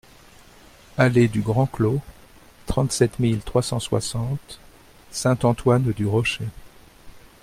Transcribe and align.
Allée 0.97 1.27
du 1.27 1.41
Grand 1.43 1.67
Clos, 1.67 2.01
trente-sept 2.65 3.19
mille 3.19 3.41
trois 3.41 3.61
cent 3.61 3.79
soixante 3.79 4.59
Saint-Antoine-du-Rocher 5.11 6.47